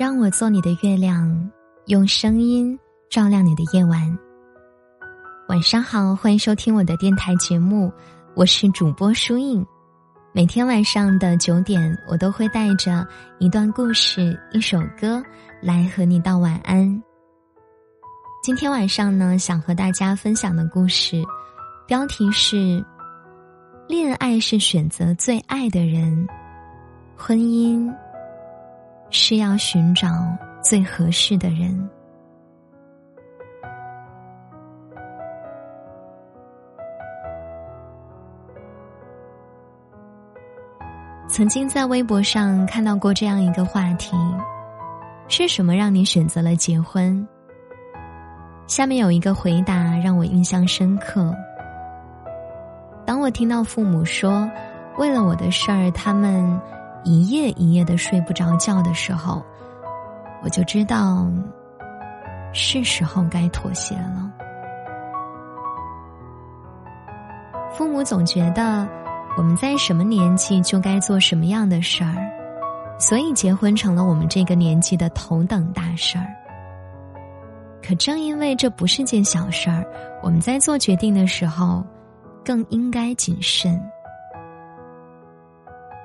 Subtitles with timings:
[0.00, 1.50] 让我做你的月亮，
[1.88, 2.74] 用声音
[3.10, 4.18] 照亮你的夜晚。
[5.46, 7.92] 晚上好，欢迎收听我的电台节目，
[8.34, 9.62] 我是主播舒印。
[10.32, 13.06] 每天晚上的九点，我都会带着
[13.38, 15.22] 一段故事、一首歌
[15.60, 17.02] 来和你道晚安。
[18.42, 21.22] 今天晚上呢，想和大家分享的故事，
[21.86, 22.82] 标题是：
[23.86, 26.26] 恋爱是选择最爱的人，
[27.18, 27.94] 婚姻。
[29.10, 30.08] 是要寻找
[30.62, 31.88] 最合适的人。
[41.28, 44.16] 曾经在微博上看到过这样一个话题：
[45.28, 47.26] 是什么让你选择了结婚？
[48.66, 51.34] 下面有一个回答让我印象深刻。
[53.04, 54.48] 当我听到父母说，
[54.98, 56.60] 为了我的事儿，他们。
[57.04, 59.42] 一夜一夜的睡不着觉的时候，
[60.42, 61.26] 我就知道
[62.52, 64.30] 是时候该妥协了。
[67.72, 68.86] 父母总觉得
[69.36, 72.16] 我们在什么年纪就该做什么样的事儿，
[72.98, 76.26] 所以结婚成了我们这个年纪的头等大事儿。
[77.82, 79.84] 可正因为这不是件小事儿，
[80.22, 81.82] 我们在做决定的时候
[82.44, 83.80] 更应该谨慎。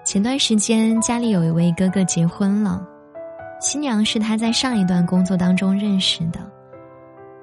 [0.06, 2.88] 前段时间，家里有一位哥哥结婚了，
[3.59, 6.39] 新娘是他在上一段工作当中认识的，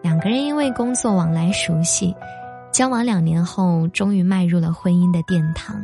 [0.00, 2.14] 两个人因为工作往来熟悉，
[2.70, 5.76] 交往两年后，终于迈入了婚姻的殿堂。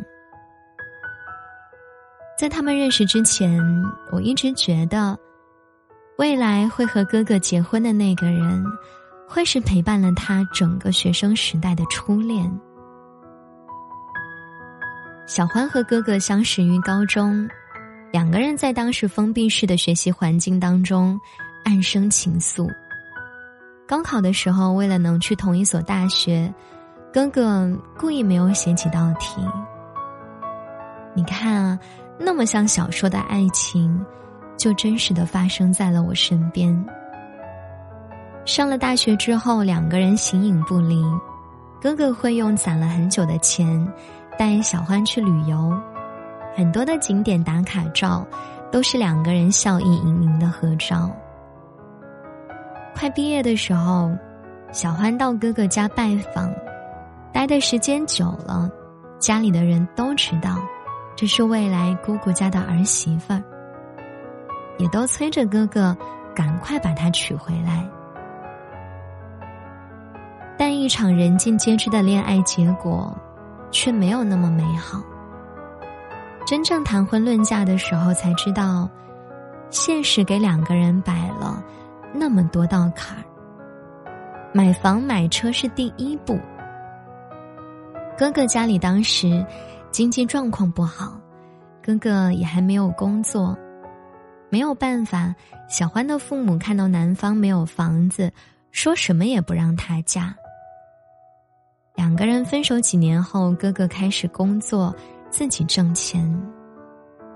[2.38, 3.60] 在他们认识之前，
[4.12, 5.18] 我一直觉得，
[6.16, 8.64] 未来会和哥哥结婚的那个人，
[9.26, 12.48] 会是陪伴了他整个学生时代的初恋。
[15.28, 17.46] 小欢和哥哥相识于高中，
[18.10, 21.20] 两个人在当时封闭式的学习环境当中
[21.66, 22.66] 暗生情愫。
[23.86, 26.50] 高考的时候，为了能去同一所大学，
[27.12, 29.42] 哥哥故意没有写几道题。
[31.12, 31.78] 你看啊，
[32.18, 34.02] 那么像小说的爱情，
[34.56, 36.74] 就真实的发生在了我身边。
[38.46, 41.04] 上了大学之后，两个人形影不离，
[41.82, 43.86] 哥哥会用攒了很久的钱。
[44.38, 45.76] 带小欢去旅游，
[46.54, 48.24] 很多的景点打卡照
[48.70, 51.10] 都是两个人笑意盈盈的合照。
[52.94, 54.16] 快毕业的时候，
[54.70, 56.52] 小欢到哥哥家拜访，
[57.32, 58.70] 待的时间久了，
[59.18, 60.58] 家里的人都知道
[61.16, 63.42] 这是未来姑姑家的儿媳妇儿，
[64.78, 65.96] 也都催着哥哥
[66.32, 67.84] 赶快把她娶回来。
[70.56, 73.12] 但一场人尽皆知的恋爱结果。
[73.70, 75.02] 却没有那么美好。
[76.46, 78.88] 真正谈婚论嫁的时候，才知道，
[79.70, 81.62] 现实给两个人摆了
[82.12, 83.24] 那么多道坎儿。
[84.52, 86.38] 买房买车是第一步。
[88.16, 89.44] 哥哥家里当时
[89.90, 91.20] 经济状况不好，
[91.82, 93.56] 哥哥也还没有工作，
[94.48, 95.34] 没有办法。
[95.68, 98.32] 小欢的父母看到男方没有房子，
[98.72, 100.34] 说什么也不让他嫁。
[101.98, 104.94] 两个人分手几年后，哥哥开始工作，
[105.30, 106.32] 自己挣钱。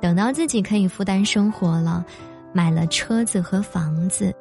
[0.01, 2.07] 等到自己可以负担生活了，
[2.55, 4.33] 买了车子和房子，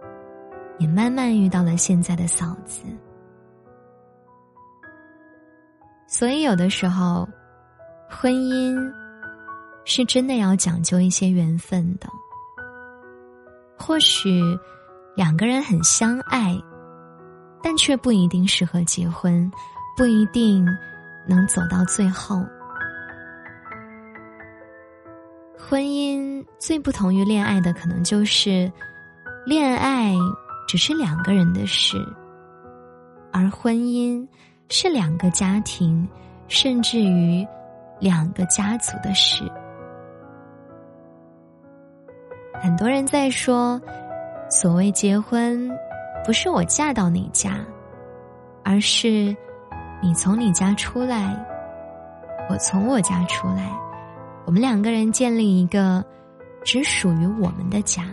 [0.77, 2.83] 也慢慢遇到了现在的嫂子。
[6.05, 7.27] 所以，有的时候，
[8.07, 8.93] 婚姻
[9.85, 12.07] 是真的要讲究一些缘分的。
[13.75, 14.39] 或许
[15.15, 16.55] 两个人很相爱，
[17.63, 19.51] 但却不一定适合结婚。
[19.97, 20.65] 不一定
[21.27, 22.45] 能走到最后。
[25.57, 28.71] 婚姻最不同于恋爱的，可能就是
[29.45, 30.13] 恋爱
[30.67, 31.97] 只是两个人的事，
[33.31, 34.27] 而婚姻
[34.69, 36.07] 是两个家庭，
[36.47, 37.45] 甚至于
[37.99, 39.43] 两个家族的事。
[42.61, 43.79] 很多人在说，
[44.49, 45.69] 所谓结婚，
[46.25, 47.59] 不是我嫁到你家，
[48.63, 49.35] 而是。
[50.03, 51.37] 你从你家出来，
[52.49, 53.71] 我从我家出来，
[54.45, 56.03] 我们两个人建立一个
[56.65, 58.03] 只属于我们的家，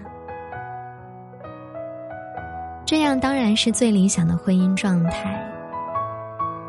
[2.84, 5.42] 这样当然是最理想的婚姻状态。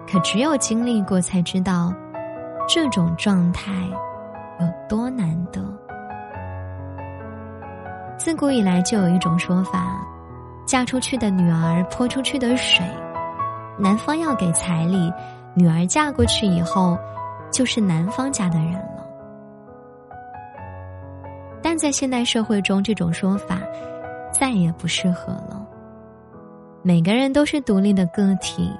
[0.09, 1.93] 可只有经历过，才知道
[2.67, 3.71] 这种状态
[4.59, 5.61] 有多难得。
[8.17, 10.01] 自古以来就有一种说法：
[10.65, 12.85] 嫁出去的女儿泼出去的水。
[13.79, 15.11] 男方要给彩礼，
[15.53, 16.97] 女儿嫁过去以后，
[17.51, 19.05] 就是男方家的人了。
[21.61, 23.59] 但在现代社会中，这种说法
[24.31, 25.65] 再也不适合了。
[26.81, 28.71] 每个人都是独立的个体，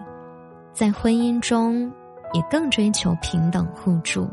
[0.73, 1.91] 在婚姻中
[2.33, 4.29] 也更追求平等互助。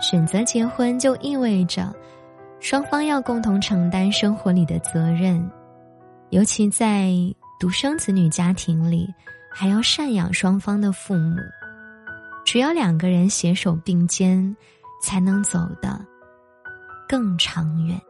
[0.00, 1.92] 选择结婚就意味着
[2.60, 5.48] 双方要共同承担生活里的责任，
[6.30, 7.10] 尤其在
[7.58, 9.12] 独生子女家庭里，
[9.50, 11.36] 还要赡养双方的父母。
[12.44, 14.56] 只有两个人携手并肩，
[15.02, 15.98] 才能走得
[17.08, 18.00] 更长远。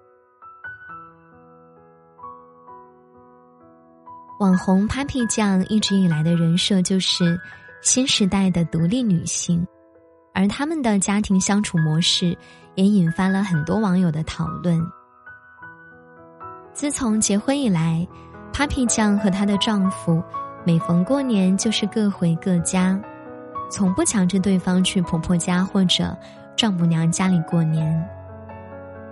[4.39, 7.41] 网红 Papi 酱一直以来的人设就是
[7.81, 9.67] 新时代的独立女性，
[10.35, 12.37] 而他们的家庭相处模式
[12.75, 14.79] 也引发了很多网友的讨论。
[16.75, 18.07] 自从结婚以来
[18.57, 20.23] ，Papi 酱和她的丈夫
[20.65, 22.99] 每逢过年就是各回各家，
[23.71, 26.17] 从不强制对方去婆婆家或者
[26.57, 28.03] 丈母娘家里过年。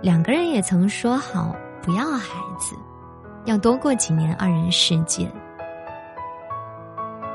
[0.01, 2.75] 两个人也曾说好不要孩子。
[3.45, 5.31] 要多过几年二人世界，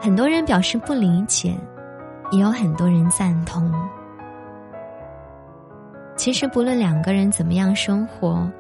[0.01, 1.57] 很多人表示不理解，
[2.33, 3.73] 也有很多人赞同。
[6.17, 8.51] 其实，不论两个人怎么样生活，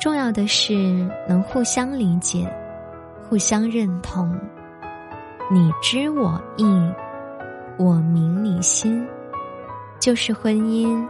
[0.00, 0.74] 重要的是
[1.28, 2.48] 能互相理解、
[3.32, 4.38] 互相认同。
[5.50, 6.66] 你知我意，
[7.78, 9.08] 我明你心，
[9.98, 11.02] 就是婚姻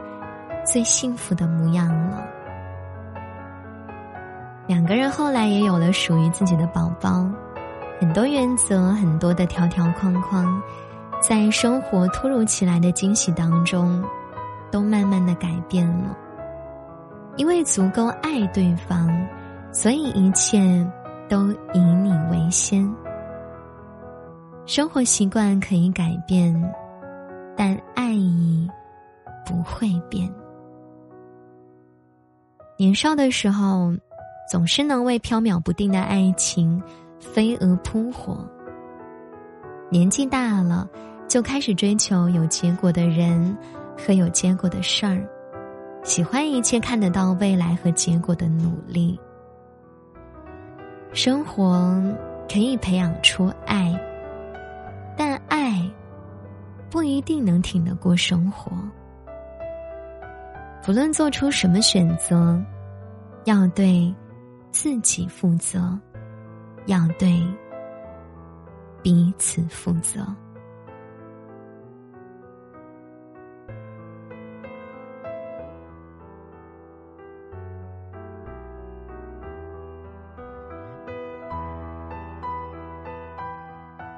[0.64, 2.24] 最幸福的模样了。
[4.68, 7.28] 两个人后来也有了属于自己的宝宝，
[7.98, 10.62] 很多原则，很多的条条框框，
[11.20, 14.00] 在生活突如其来的惊喜当中，
[14.70, 16.16] 都慢慢的改变了。
[17.34, 19.10] 因为足够爱对方，
[19.72, 20.88] 所以一切
[21.28, 22.88] 都以你为先。
[24.66, 26.54] 生活习惯可以改变，
[27.56, 28.68] 但爱意
[29.44, 30.32] 不会变。
[32.76, 33.92] 年少的时候。
[34.50, 36.82] 总是能为飘渺不定的爱情
[37.18, 38.46] 飞蛾扑火。
[39.88, 40.86] 年纪大了，
[41.26, 43.56] 就开始追求有结果的人
[43.96, 45.26] 和有结果的事儿，
[46.02, 49.18] 喜欢一切看得到未来和结果的努力。
[51.12, 52.02] 生活
[52.50, 53.92] 可以培养出爱，
[55.16, 55.80] 但爱
[56.90, 58.72] 不一定能挺得过生活。
[60.84, 62.60] 不论做出什么选择，
[63.44, 64.12] 要对。
[64.74, 65.98] 自己负责，
[66.86, 67.46] 要对
[69.02, 70.24] 彼此负责。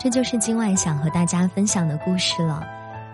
[0.04, 2.62] 这就是今晚想和大家分享的故事了。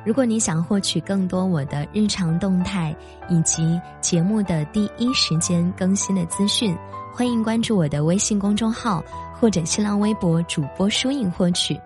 [0.04, 2.92] 如果你想获取更多我的日常动态
[3.28, 6.76] 以及节目的第一时间更新的资讯，
[7.14, 11.78] 欢迎关注我的微信公众号或者新浪微博主播书影获取。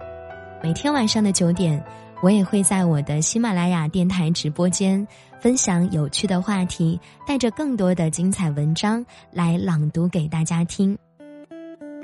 [0.62, 1.84] 每天晚上的九点，
[2.22, 5.06] 我也会在我的喜马拉雅电台直播间
[5.38, 10.96] 分享有趣的话题，带着更多的精彩文章来朗读给大家听。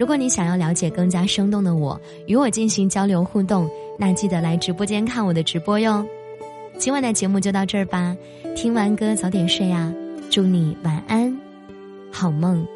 [0.01, 3.69] 如果你想要了解更加生动的我，与我进行交流互动，
[3.99, 6.03] 那记得来直播间看我的直播哟。
[6.79, 8.17] 今晚的节目就到这儿吧，
[8.57, 9.93] 听完歌早点睡啊，
[10.31, 11.39] 祝你晚安，
[12.11, 12.67] 好梦。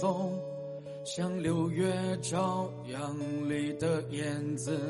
[0.00, 0.32] 松，
[1.04, 1.92] 像六月
[2.22, 3.14] 朝阳
[3.46, 4.80] 里的燕子，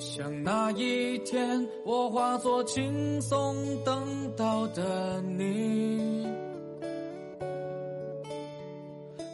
[0.00, 6.26] 像那一天我化作轻松等到的你，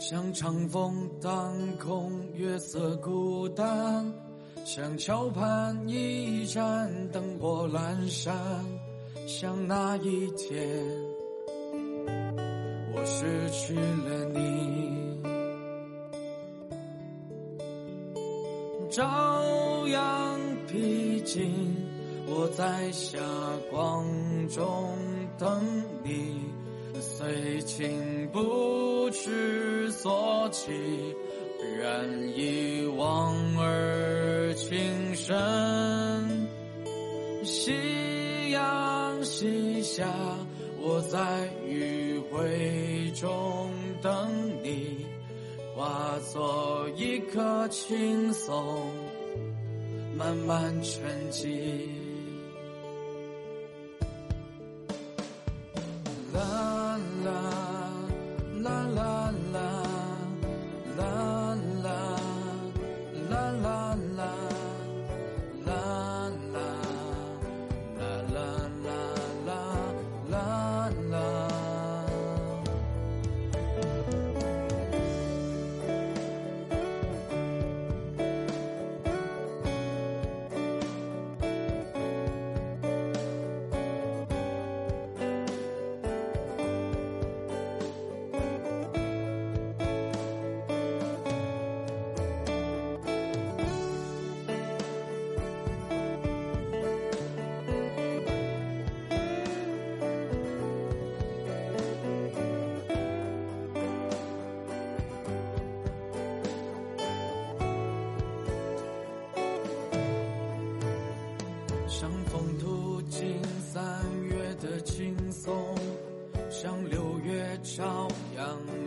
[0.00, 4.12] 像长风当空月色孤单，
[4.64, 8.36] 像桥畔一盏灯火阑珊，
[9.28, 10.84] 像那一天。
[13.00, 14.67] 我失去了你，
[18.98, 21.48] 朝阳披荆，
[22.26, 23.20] 我在霞
[23.70, 24.04] 光
[24.48, 24.92] 中
[25.38, 25.64] 等
[26.02, 26.40] 你，
[27.00, 30.72] 虽情不知所起，
[31.78, 36.48] 然一往而情深。
[37.44, 40.12] 夕阳西下，
[40.80, 41.48] 我在。
[41.68, 43.70] 余晖中
[44.02, 44.47] 等你，
[45.78, 48.90] 化作一颗轻松，
[50.16, 52.07] 慢慢沉寂。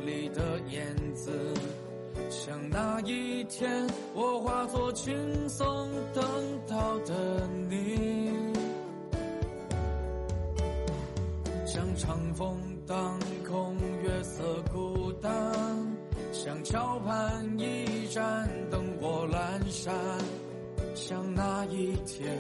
[0.06, 1.32] 里的燕子，
[2.30, 5.14] 像那一天我化作轻
[5.50, 6.24] 松等
[6.68, 8.30] 到的你，
[11.66, 15.32] 像长风当空月色孤单，
[16.32, 19.94] 像桥畔一盏灯火阑珊，
[20.96, 22.38] 像那一天。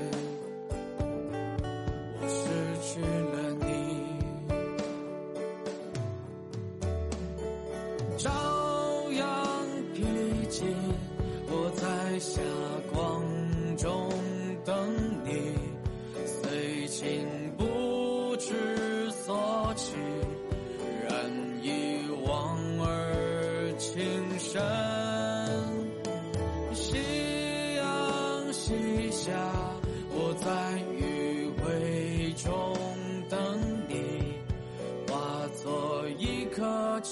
[2.23, 2.43] 我失
[2.81, 3.01] 去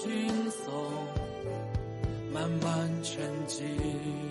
[0.10, 0.74] 轻松，
[2.34, 4.29] 慢慢沉寂。